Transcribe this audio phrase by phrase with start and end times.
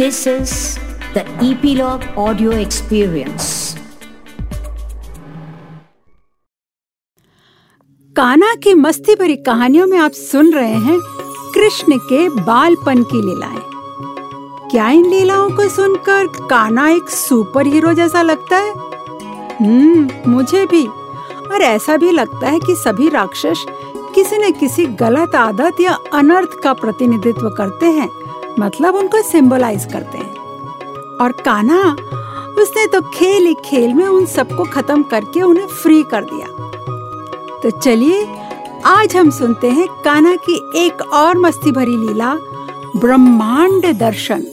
[0.00, 0.50] This is
[1.16, 3.76] the Epilogue Audio Experience.
[8.16, 11.00] काना की मस्ती भरी कहानियों में आप सुन रहे हैं
[11.54, 13.62] कृष्ण के बालपन की लीलाएँ।
[14.70, 18.72] क्या इन लीलाओं को सुनकर काना एक सुपर हीरो जैसा लगता है?
[19.60, 20.86] हम्म मुझे भी।
[21.52, 23.66] और ऐसा भी लगता है कि सभी राक्षस
[24.14, 28.27] किसी न किसी गलत आदत या अनर्थ का प्रतिनिधित्व करते हैं।
[28.58, 30.36] मतलब उनको सिंबलाइज करते हैं।
[31.20, 31.96] और काना
[32.58, 36.46] उसने तो खेल ही खेल में उन सबको खत्म करके उन्हें फ्री कर दिया।
[37.62, 38.26] तो चलिए,
[38.84, 42.34] आज हम सुनते हैं काना की एक और मस्ती भरी लीला,
[42.96, 44.44] ब्रह्मांड दर्शन।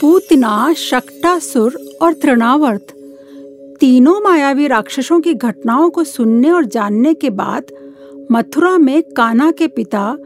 [0.00, 2.86] पूतना शक्टासुर और तृणावर्त,
[3.80, 7.66] तीनों मायावी राक्षसों की घटनाओं को सुनने और जानने के बाद
[8.32, 10.16] मथुरा में काना के पिता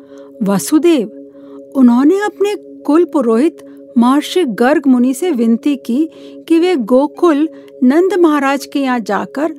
[0.42, 1.08] वसुदेव,
[1.76, 3.64] उन्होंने अपने कुल पुरोहित
[3.98, 6.10] महर्षि गर्ग मुनि से विनती की
[6.48, 7.48] कि वे गोकुल
[7.82, 9.52] नंद महाराज के यहाँ जाकर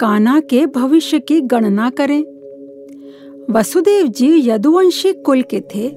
[0.00, 2.22] काना के भविष्य की गणना करें।
[3.50, 5.88] वसुदेव जी यदुवंशी कुल के थे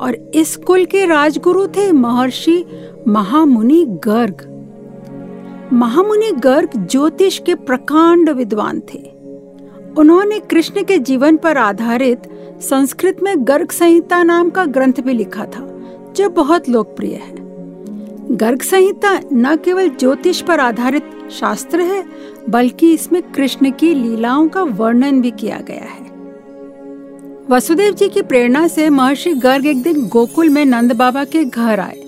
[0.00, 2.64] और इस कुल के राजगुरु थे महर्षि
[3.08, 4.48] महामुनि गर्ग।
[5.72, 8.98] महामुनि गर्ग ज्योतिष के प्रकांड विद्वान थे।
[9.98, 12.22] उन्होंने कृष्ण के जीवन पर आधारित
[12.60, 15.82] संस्कृत में गर्ग संहिता नाम का ग्रंथ भी लिखा था,
[16.16, 17.34] जो बहुत लोकप्रिय है।
[18.36, 22.04] गर्ग संहिता न केवल ज्योतिष पर आधारित शास्त्र है,
[22.50, 26.02] बल्कि इसमें कृष्ण की लीलाओं का वर्णन भी किया गया है।
[27.50, 31.80] वसुदेव जी की प्रेरणा से महर्षि गर्ग एक दिन गोकुल में नंद बाबा के घर
[31.80, 32.00] आए।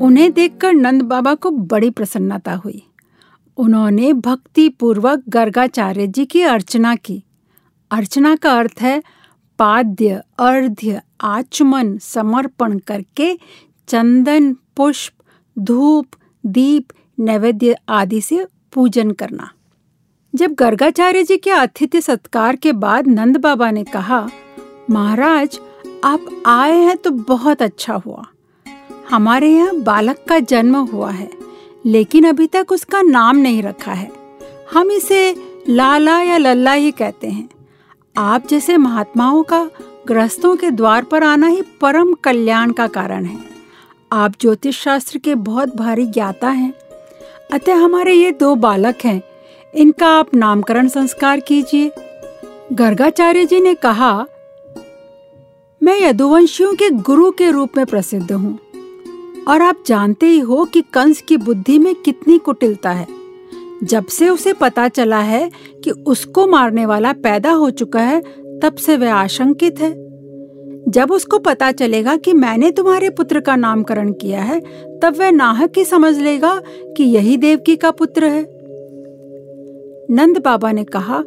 [0.00, 2.83] उन्हें देखकर नंद बाबा को बड़ी प्रसन्नता हुई।
[3.56, 7.22] उन्होंने भक्ति पूर्वक गर्गाचार्य जी की अर्चना की।
[7.90, 9.02] अर्चना का अर्थ है
[9.58, 13.38] पाद्य, अर्ध्य, आचमन, समर्पण करके
[13.88, 15.12] चंदन, पुष्प,
[15.58, 16.06] धूप,
[16.46, 16.86] दीप,
[17.20, 19.50] नैवेद्य आदि से पूजन करना।
[20.34, 24.28] जब गर्गाचार्य जी के आतिथ्य सत्कार के बाद नंद बाबा ने कहा,
[24.90, 25.60] महाराज,
[26.04, 28.26] आप आए हैं तो बहुत अच्छा हुआ।
[29.10, 31.43] हमारे यहाँ बालक का जन्म हुआ है।
[31.86, 34.12] लेकिन अभी तक उसका नाम नहीं रखा है।
[34.72, 35.36] हम इसे
[35.68, 37.48] लाला या लल्ला ही कहते हैं।
[38.16, 39.70] आप जैसे महात्माओं का,
[40.06, 43.38] ग्रस्तों के द्वार पर आना ही परम कल्याण का कारण है।
[44.12, 46.74] आप ज्योतिष शास्त्र के बहुत भारी ज्ञाता हैं।
[47.52, 49.22] अतः हमारे ये दो बालक हैं।
[49.74, 51.90] इनका आप नामकरण संस्कार कीजिए।
[52.72, 54.26] गर्गाचार्य जी ने कहा,
[55.82, 58.58] मैं यदुवंशियों के गुरु के रूप में प्रसिद्ध हूँ।
[59.48, 63.06] और आप जानते ही हो कि कंस की बुद्धि में कितनी कुटिलता है।
[63.84, 65.50] जब से उसे पता चला है
[65.84, 68.20] कि उसको मारने वाला पैदा हो चुका है,
[68.60, 69.92] तब से वह आशंकित है।
[70.88, 74.60] जब उसको पता चलेगा कि मैंने तुम्हारे पुत्र का नामकरण किया है,
[75.00, 76.60] तब वह नाहक ही समझ लेगा
[76.96, 78.42] कि यही देवकी का पुत्र है।
[80.10, 81.18] नंद बाबा ने कहा,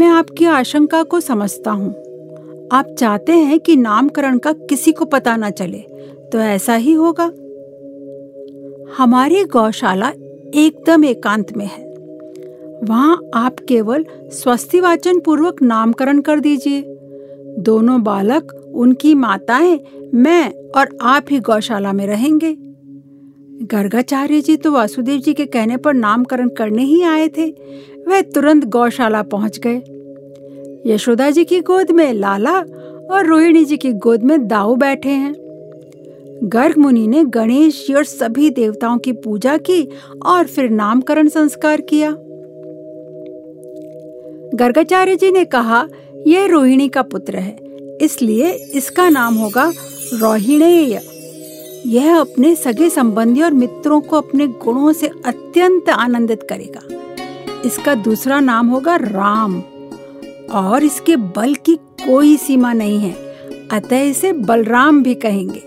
[0.00, 1.90] मैं आपकी आशंका को समझता हूँ।
[2.72, 5.78] आप चाहते हैं कि नामकरण का किसी को पता न चले
[6.32, 7.30] तो ऐसा ही होगा।
[8.98, 10.08] हमारी गौशाला
[10.54, 11.84] एकदम एकांत में है।
[12.84, 16.82] वहाँ आप केवल स्वस्ति वाचन पूर्वक नामकरण कर दीजिए।
[17.58, 19.80] दोनों बालक, उनकी माताएँ,
[20.14, 22.56] मैं और आप ही गौशाला में रहेंगे।
[23.66, 27.50] गर्गाचार्य जी तो वासुदेव जी के कहने पर नामकरण करने ही आए थे।
[28.08, 29.82] वह तुरंत गौशाला पहुँच गए।
[30.92, 32.58] यशोदा जी की गोद में लाला
[33.10, 35.43] और रोहिणी जी की गोद में दाऊ बैठे हैं।
[36.42, 39.88] गर्ग मुनि ने गणेश और सभी देवताओं की पूजा की
[40.26, 42.10] और फिर नामकरण संस्कार किया।
[44.54, 45.86] गर्गाचार्य जी ने कहा,
[46.26, 47.56] यह रोहिणी का पुत्र है,
[48.00, 49.72] इसलिए इसका नाम होगा
[50.14, 51.00] रोहिणेय।
[51.86, 56.80] यह अपने सगे संबंधी और मित्रों को अपने गुणों से अत्यंत आनंदित करेगा।
[57.64, 59.60] इसका दूसरा नाम होगा राम,
[60.52, 61.74] और इसके बल की
[62.06, 63.12] कोई सीमा नहीं है,
[63.72, 65.62] अतः इसे बलराम भी कहेंगे।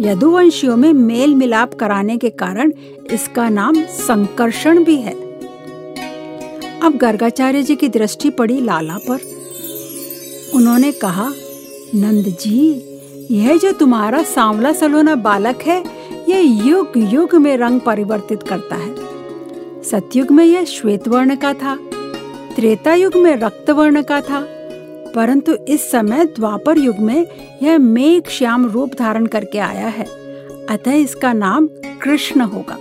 [0.00, 2.72] यदुवंशियों में मेल मिलाप कराने के कारण
[3.10, 5.12] इसका नाम संकर्षण भी है।
[6.80, 9.20] अब गर्गाचार्य जी की दृष्टि पड़ी लाला पर।
[10.54, 11.28] उन्होंने कहा,
[11.94, 12.82] नंद जी,
[13.30, 15.82] यह जो तुम्हारा सांवला सलोना बालक है
[16.28, 18.94] यह युग युग में रंग परिवर्तित करता है।
[19.82, 21.76] सतयुग में यह श्वेत वर्ण का था,
[22.56, 24.46] त्रेता युग में रक्त वर्ण का था
[25.14, 27.26] परंतु इस समय द्वापर युग में
[27.62, 30.04] यह मेघ श्याम रूप धारण करके आया है।
[30.70, 31.68] अतः इसका नाम
[32.02, 32.78] कृष्ण होगा।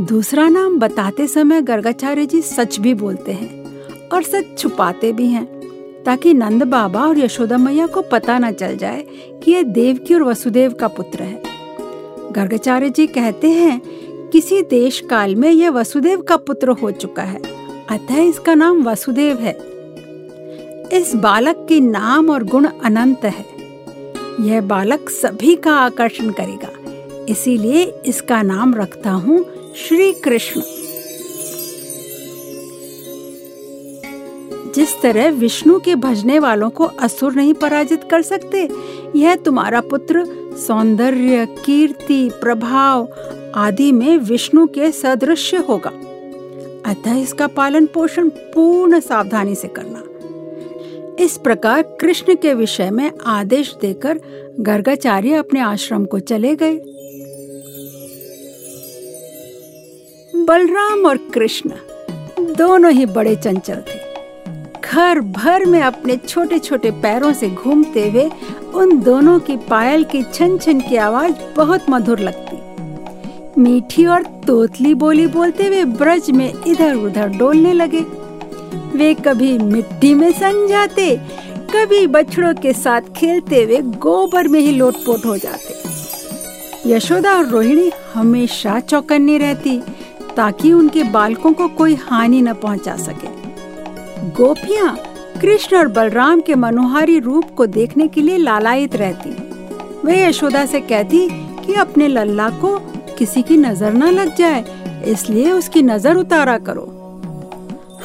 [0.00, 5.44] दूसरा नाम बताते समय गर्गाचार्य जी सच भी बोलते हैं और सच छुपाते भी हैं,
[6.04, 9.04] ताकि नंद बाबा और यशोदा मैया को पता न चल जाए
[9.44, 11.42] कि यह देवकी और वसुदेव का पुत्र है।
[12.32, 13.80] गर्गाचार्य जी कहते हैं,
[14.30, 17.40] किसी देश काल में यह वसुदेव का पुत्र हो चुका है,
[17.90, 19.75] अतः इसका नाम वसुदेव है।
[20.92, 23.44] इस बालक के नाम और गुण अनंत है।
[24.40, 26.68] यह बालक सभी का आकर्षण करेगा।
[27.28, 29.44] इसीलिए इसका नाम रखता हूँ
[29.76, 30.60] श्री कृष्ण।
[34.74, 38.68] जिस तरह विष्णु के भजने वालों को असुर नहीं पराजित कर सकते,
[39.16, 40.24] यह तुम्हारा पुत्र,
[40.66, 43.08] सौंदर्य, कीर्ति, प्रभाव
[43.54, 45.92] आदि में विष्णु के सदृश होगा।
[46.90, 50.02] अतः इसका पालन पोषण पूर्ण सावधानी से करना।
[51.20, 54.20] इस प्रकार कृष्ण के विषय में आदेश देकर
[54.60, 56.74] गर्गाचार्य अपने आश्रम को चले गए।
[60.44, 61.70] बलराम और कृष्ण
[62.54, 63.98] दोनों ही बड़े चंचल थे।
[64.80, 68.30] घर भर में अपने छोटे छोटे पैरों से घूमते हुए
[68.74, 74.94] उन दोनों की पायल की छन छन की आवाज़ बहुत मधुर लगती। मीठी और तोतली
[74.94, 78.25] बोली बोलते हुए ब्रज में इधर उधर डोलने लगे।
[78.96, 81.14] वे कभी मिट्टी में सन जाते
[81.70, 85.74] कभी बछड़ों के साथ खेलते हुए गोबर में ही लोटपोट हो जाते।
[86.86, 89.78] यशोदा और रोहिणी हमेशा चौकन्नी रहती,
[90.36, 93.34] ताकि उनके बालकों को कोई हानि न पहुँचा सके।
[94.32, 94.96] गोपियाँ
[95.40, 99.30] कृष्ण और बलराम के मनोहारी रूप को देखने के लिए लालायित रहती।
[100.04, 101.28] वे यशोदा से कहती
[101.66, 102.76] कि अपने लल्ला को
[103.18, 104.64] किसी की नज़र न लग जाए,
[105.06, 106.92] इसलिए उसकी नज़र उतारा करो।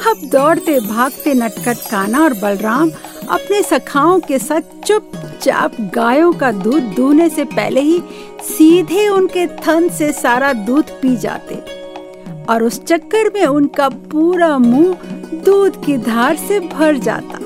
[0.02, 2.90] अब दौड़ते, भागते नटखट काना और बलराम
[3.30, 8.02] अपने सखाओं के साथ चुपचाप गायों का दूध दूहने से पहले ही
[8.42, 11.54] सीधे उनके थन से सारा दूध पी जाते
[12.44, 14.94] और उस चक्कर में उनका पूरा मुँह
[15.44, 17.38] दूध की धार से भर जाता।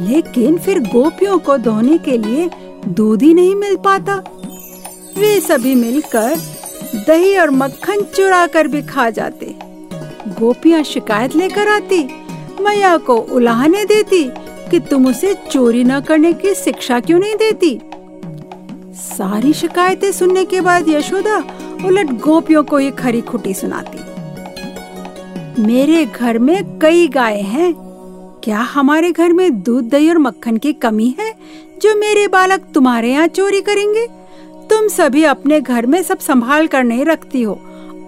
[0.00, 2.50] लेकिन फिर गोपियों को धोने के लिए
[2.88, 4.14] दूध ही नहीं मिल पाता।
[5.18, 6.36] वे सभी मिलकर
[7.06, 9.67] दही और मक्खन चुरा कर भी खा जाते।
[10.34, 12.02] गोपियाँ शिकायत लेकर आती।
[12.60, 14.24] मैया को उलाहने देती
[14.70, 17.78] कि तुम उसे चोरी न करने की शिक्षा क्यों नहीं देती।
[18.94, 21.36] सारी शिकायतें सुनने के बाद यशोदा
[21.86, 23.98] उलट गोपियों को ये खरी खुटी सुनाती।
[25.62, 27.72] मेरे घर में कई गाय हैं।
[28.44, 31.32] क्या हमारे घर में दूध, दही और मक्खन की कमी है
[31.82, 34.06] जो मेरे बालक तुम्हारे यहाँ चोरी करेंगे?
[34.70, 37.58] तुम सभी अपने घर में सब संभाल कर नहीं रखती हो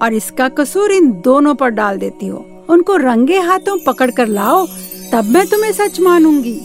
[0.02, 4.66] और इसका कसूर इन दोनों पर डाल देती हो। उनको रंगे हाथों पकड़ कर लाओ,
[5.12, 6.58] तब मैं तुम्हें सच मानूँगी।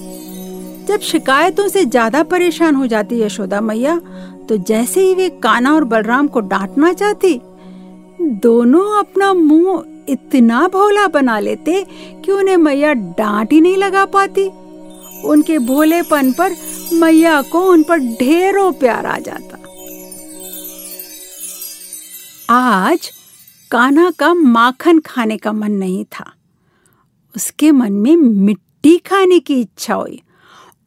[0.88, 4.00] जब शिकायतों से ज़्यादा परेशान हो जाती यशोदा मैया
[4.50, 7.40] तो जैसे ही वे काना और बलराम को डांटना चाहती,
[8.22, 11.86] दोनों अपना मुँह इतना भोला बना लेते
[12.26, 14.48] कि उन्हें मैया डांट ही नहीं लगा पाती।
[15.26, 16.56] उनके भोलेपन पर
[16.94, 19.58] मैया को उन पर ढेरों प्यार आ जाता।
[22.50, 23.12] आज
[23.72, 26.32] कान्हा का माखन खाने का मन नहीं था।
[27.36, 30.22] उसके मन में मिट्टी खाने की इच्छा हुई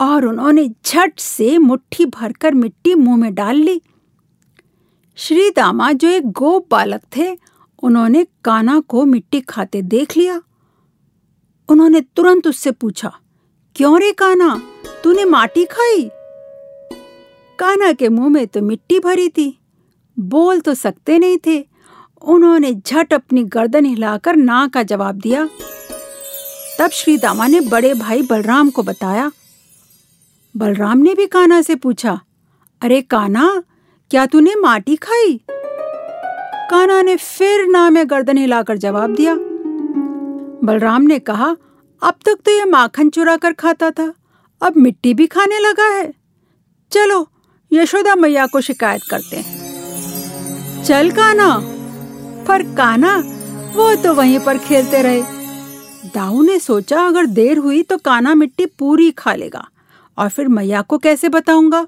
[0.00, 3.80] और उन्होंने झट से मुट्ठी भरकर मिट्टी मुँह में डाल ली।
[5.19, 7.36] श्री दामा जो एक गोप बालक थे,
[7.82, 10.40] उन्होंने काना को मिट्टी खाते देख लिया।
[11.69, 13.12] उन्होंने तुरंत उससे पूछा,
[13.76, 14.54] क्यों रे काना
[15.04, 16.11] तूने माटी खाई?
[17.58, 19.54] काना के मुँह में तो मिट्टी भरी थी।
[20.16, 21.58] बोल तो सकते नहीं थे
[22.22, 25.48] उन्होंने झट अपनी गर्दन हिलाकर ना का जवाब दिया।
[26.78, 29.30] तब श्री दामा ने बड़े भाई बलराम को बताया।
[30.54, 32.20] बलराम ने भी काना से पूछा,
[32.82, 33.62] अरे काना
[34.10, 35.40] क्या तूने माटी खाई?
[36.70, 39.34] काना ने फिर ना में गर्दन हिलाकर जवाब दिया।
[40.64, 41.56] बलराम ने कहा,
[42.02, 44.12] अब तक तो यह माखन चुरा कर खाता था,
[44.60, 46.12] अब मिट्टी भी खाने लगा है।
[46.92, 47.26] चलो,
[47.72, 51.48] यशोदा मैया को शिकायत करते हैं। चल काना
[52.49, 53.17] पर काना,
[53.75, 55.23] वो तो वहीं पर खेलते रहे।
[56.14, 59.67] दाऊ ने सोचा, अगर देर हुई तो काना मिट्टी पूरी खा लेगा,
[60.19, 61.87] और फिर मैया को कैसे बताऊँगा?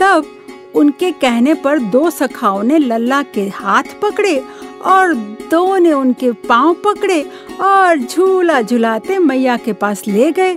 [0.00, 0.26] तब
[0.74, 4.38] उनके कहने पर दो सखाओं ने लल्ला के हाथ पकड़े
[4.86, 5.14] और
[5.50, 7.22] दो ने उनके पाँव पकड़े
[7.60, 10.54] और झूला झुलाते मैया के पास ले गए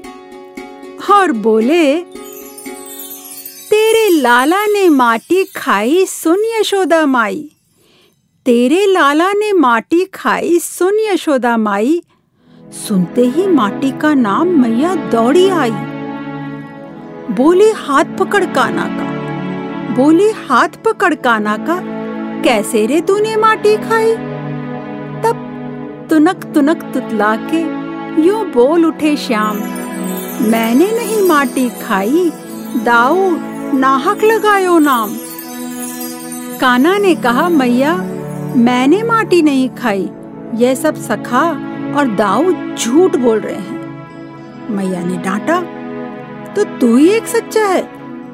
[1.11, 1.99] और बोले,
[3.69, 7.49] तेरे लाला ने माटी खाई सुन यशोदा माई।
[8.45, 12.03] तेरे लाला ने माटी खाई, सुन यशोदा माई।
[12.87, 15.71] सुनते ही माटी का नाम मैया दौड़ी आई।
[17.31, 19.05] बोली, हाथ पकड़ काना का।
[19.93, 21.79] बोली, हाथ पकड़ काना का।
[22.41, 24.15] कैसे रे तूने माटी खाई?
[25.23, 25.35] तब
[26.09, 27.61] तुनक तुनक तुतला के
[28.21, 29.57] यूँ बोल उठे श्याम।
[30.49, 32.31] मैंने नहीं माटी खाई,
[32.83, 33.37] दाऊ,
[33.73, 35.17] नाहक लगायो नाम।
[36.59, 38.09] काना ने कहा, मैया
[38.55, 40.09] मैंने माटी नहीं खाई
[40.55, 41.41] यह सब सखा
[41.97, 45.59] और दाऊ झूठ बोल रहे हैं। मैया ने डांटा
[46.53, 47.81] तो तू ही एक सच्चा है,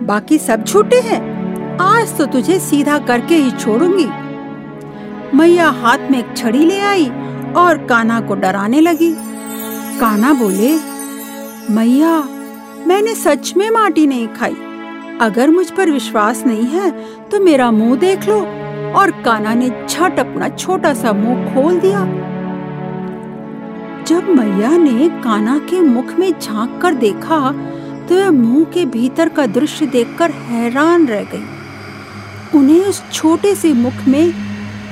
[0.05, 1.21] बाकी सब झूठे हैं,
[1.81, 4.07] आज तो तुझे सीधा करके ही छोड़ूँगी।
[5.37, 7.09] मैया हाथ में एक छड़ी ले आई
[7.57, 9.11] और काना को डराने लगी।
[9.99, 10.75] काना बोले,
[11.71, 12.19] मैया,
[12.87, 14.55] मैंने सच में माटी नहीं खाई,
[15.21, 16.91] अगर मुझ पर विश्वास नहीं है
[17.29, 18.45] तो मेरा मुँह देख लो
[18.95, 22.03] और काना ने झट अपना छोटा सा मुँह खोल दिया।
[24.07, 27.39] जब मैया ने काना के मुख में झाँक कर देखा
[28.09, 33.73] तो वह मुँह के भीतर का दृश्य देखकर हैरान रह गई। उन्हें उस छोटे से
[33.73, 34.31] मुख में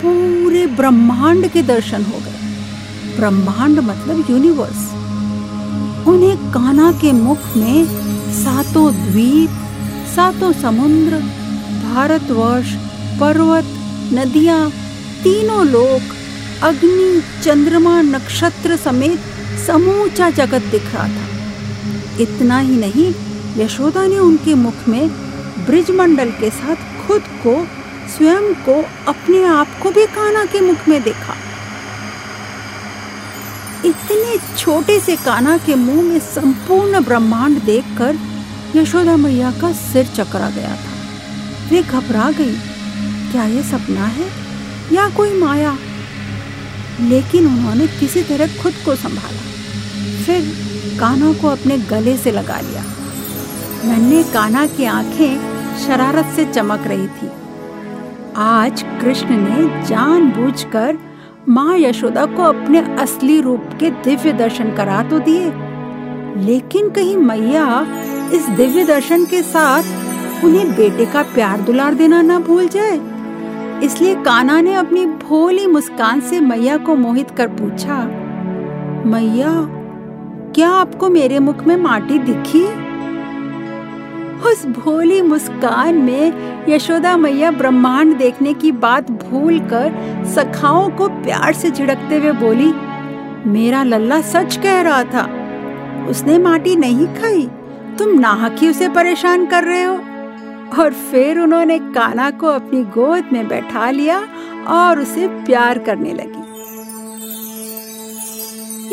[0.02, 4.92] पूरे ब्रह्मांड के दर्शन हो गए। ब्रह्मांड मतलब यूनिवर्स।
[6.08, 7.86] उन्हें काना के मुख में
[8.34, 9.50] सातों द्वीप,
[10.16, 11.20] सातों समुद्र,
[11.86, 12.76] भारतवर्ष,
[13.20, 13.74] पर्वत
[14.14, 14.70] नदियाँ,
[15.24, 16.02] तीनों लोक,
[16.64, 19.20] अग्नि, चंद्रमा, नक्षत्र समेत
[19.68, 21.28] समूचा जगत दिख रहा था।
[22.20, 23.14] इतना ही नहीं,
[23.58, 25.10] यशोदा ने उनके मुख में
[25.66, 27.68] ब्रिजमंडल के साथ खुद को,
[28.18, 31.36] स्वयं को अपने आप को भी काना के मुख में देखा।
[33.86, 38.18] इतने छोटे से काना के मुँह में संपूर्ण ब्रह्मांड देखकर
[38.76, 40.98] यशोदा मैया का सिर चकरा गया था।
[41.70, 42.58] वे घबरा गई।
[43.32, 44.28] क्या ये सपना है?
[44.94, 45.78] या कोई माया?
[47.02, 49.42] लेकिन उन्होंने किसी तरह खुद को संभाला।
[50.26, 50.42] फिर
[51.00, 52.84] काना को अपने गले से लगा लिया।
[53.86, 55.58] नन्हे काना की आँखें
[55.88, 57.30] शरारत से चमक रही थी।
[58.36, 60.98] आज कृष्ण ने जानबूझकर
[61.50, 65.46] माँ यशोदा को अपने असली रूप के दिव्य दर्शन करा तो दिए।
[66.46, 67.88] लेकिन कहीं मैया
[68.34, 69.84] इस दिव्य दर्शन के साथ
[70.46, 73.17] उन्हें बेटे का प्यार दुलार देना ना भूल जाए।
[73.84, 77.98] इसलिए काना ने अपनी भोली मुस्कान से मैया को मोहित कर पूछा,
[79.06, 79.52] मैया,
[80.56, 82.64] क्या आपको मेरे मुख में माटी दिखी?
[84.50, 89.94] उस भोली मुस्कान में यशोदा मैया ब्रह्मांड देखने की बात भूलकर
[90.36, 92.74] सखाओं को प्यार से झिड़कते हुए बोली,
[93.50, 95.28] मेरा लल्ला सच कह रहा था,
[96.10, 97.48] उसने माटी नहीं खाई,
[97.98, 100.00] तुम नाहक ही उसे परेशान कर रहे हो।
[100.80, 104.28] और फिर उन्होंने काना को अपनी गोद में बैठा लिया
[104.68, 106.38] और उसे प्यार करने लगी।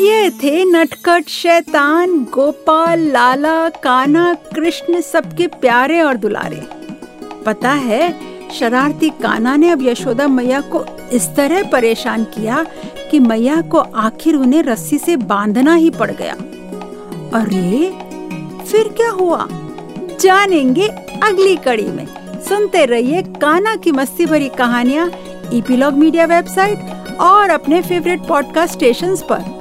[0.07, 6.67] ये थे नटखट, शैतान, गोपाल, लाला, काना, कृष्ण सबके प्यारे और दुलारे।
[7.45, 12.65] पता है, शरारती काना ने अब यशोदा मैया को इस तरह परेशान किया
[13.11, 16.33] कि मैया को आखिर उन्हें रस्सी से बांधना ही पड़ गया।
[17.39, 17.99] अरे,
[18.65, 19.47] फिर क्या हुआ?
[20.19, 22.07] जानेंगे अगली कड़ी में।
[22.41, 25.11] सुनते रहिए काना की मस्ती भरी कहानियाँ,
[25.53, 26.79] ईपीलॉग मीडिया वेबसाइट
[27.19, 29.54] और अपने फेवरेट पॉडकास्ट स्टेशन पर।